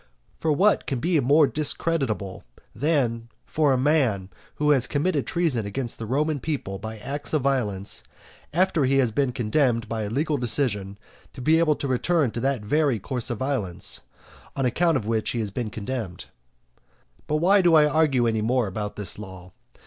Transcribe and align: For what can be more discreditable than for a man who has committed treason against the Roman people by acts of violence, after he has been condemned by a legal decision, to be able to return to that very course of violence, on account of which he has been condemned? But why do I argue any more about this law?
For 0.35 0.51
what 0.51 0.87
can 0.87 0.99
be 0.99 1.19
more 1.19 1.45
discreditable 1.45 2.43
than 2.73 3.29
for 3.45 3.71
a 3.71 3.77
man 3.77 4.31
who 4.55 4.71
has 4.71 4.87
committed 4.87 5.27
treason 5.27 5.63
against 5.67 5.99
the 5.99 6.07
Roman 6.07 6.39
people 6.39 6.79
by 6.79 6.97
acts 6.97 7.33
of 7.33 7.43
violence, 7.43 8.01
after 8.51 8.83
he 8.85 8.97
has 8.97 9.11
been 9.11 9.31
condemned 9.31 9.87
by 9.87 10.01
a 10.01 10.09
legal 10.09 10.37
decision, 10.37 10.97
to 11.33 11.39
be 11.43 11.59
able 11.59 11.75
to 11.75 11.87
return 11.87 12.31
to 12.31 12.39
that 12.39 12.63
very 12.65 12.97
course 12.97 13.29
of 13.29 13.37
violence, 13.37 14.01
on 14.55 14.65
account 14.65 14.97
of 14.97 15.05
which 15.05 15.29
he 15.29 15.39
has 15.39 15.51
been 15.51 15.69
condemned? 15.69 16.25
But 17.27 17.35
why 17.35 17.61
do 17.61 17.75
I 17.75 17.85
argue 17.85 18.25
any 18.25 18.41
more 18.41 18.65
about 18.65 18.95
this 18.95 19.19
law? 19.19 19.51